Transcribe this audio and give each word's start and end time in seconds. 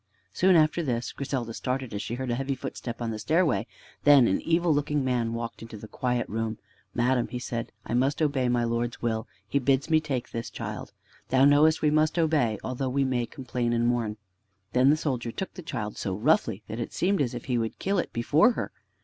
Soon 0.33 0.55
after 0.55 0.81
this, 0.81 1.11
Griselda 1.11 1.53
started 1.53 1.93
as 1.93 2.01
she 2.01 2.15
heard 2.15 2.31
a 2.31 2.35
heavy 2.35 2.55
footstep 2.55 3.03
on 3.03 3.11
the 3.11 3.19
stairway. 3.19 3.67
Then 4.03 4.27
an 4.27 4.41
evil 4.41 4.73
looking 4.73 5.05
man 5.05 5.35
walked 5.35 5.61
into 5.61 5.77
the 5.77 5.87
quiet 5.87 6.27
room. 6.27 6.57
"Madam," 6.95 7.27
he 7.27 7.37
said, 7.37 7.71
"I 7.85 7.93
must 7.93 8.19
obey 8.19 8.49
my 8.49 8.63
lord's 8.63 9.03
will. 9.03 9.27
He 9.47 9.59
bids 9.59 9.91
me 9.91 9.99
take 9.99 10.31
this 10.31 10.49
child. 10.49 10.91
Thou 11.29 11.45
knowest 11.45 11.83
we 11.83 11.91
must 11.91 12.17
obey, 12.17 12.57
although 12.63 12.89
we 12.89 13.03
may 13.03 13.27
complain 13.27 13.73
and 13.73 13.85
mourn." 13.85 14.17
Then 14.73 14.89
the 14.89 14.97
soldier 14.97 15.31
took 15.31 15.53
the 15.53 15.61
child 15.61 15.97
so 15.99 16.15
roughly 16.15 16.63
that 16.67 16.79
it 16.79 16.93
seemed 16.93 17.21
as 17.21 17.35
if 17.35 17.45
he 17.45 17.59
would 17.59 17.77
kill 17.77 17.99
it 17.99 18.11
before 18.11 18.53
her. 18.53 18.71